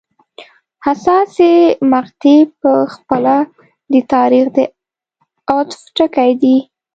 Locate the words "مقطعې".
1.91-2.37